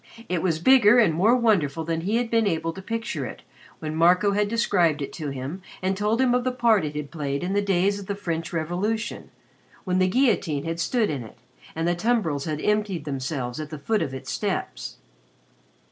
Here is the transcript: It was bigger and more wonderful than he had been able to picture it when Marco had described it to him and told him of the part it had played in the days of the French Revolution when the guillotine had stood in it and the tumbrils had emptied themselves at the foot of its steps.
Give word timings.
It 0.27 0.41
was 0.41 0.57
bigger 0.57 0.97
and 0.97 1.13
more 1.13 1.35
wonderful 1.35 1.83
than 1.83 2.01
he 2.01 2.15
had 2.15 2.31
been 2.31 2.47
able 2.47 2.73
to 2.73 2.81
picture 2.81 3.27
it 3.27 3.43
when 3.77 3.95
Marco 3.95 4.31
had 4.31 4.47
described 4.49 4.99
it 4.99 5.13
to 5.13 5.29
him 5.29 5.61
and 5.79 5.95
told 5.95 6.19
him 6.19 6.33
of 6.33 6.43
the 6.43 6.51
part 6.51 6.83
it 6.83 6.95
had 6.95 7.11
played 7.11 7.43
in 7.43 7.53
the 7.53 7.61
days 7.61 7.99
of 7.99 8.07
the 8.07 8.15
French 8.15 8.51
Revolution 8.51 9.29
when 9.83 9.99
the 9.99 10.07
guillotine 10.07 10.63
had 10.65 10.79
stood 10.79 11.11
in 11.11 11.21
it 11.21 11.37
and 11.75 11.87
the 11.87 11.93
tumbrils 11.93 12.45
had 12.45 12.59
emptied 12.61 13.05
themselves 13.05 13.59
at 13.59 13.69
the 13.69 13.77
foot 13.77 14.01
of 14.01 14.11
its 14.11 14.31
steps. 14.31 14.97